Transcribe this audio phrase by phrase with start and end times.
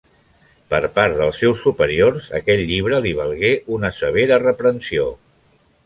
[0.73, 5.11] Per part dels seus superiors aquell llibre li valgué una severa reprensió.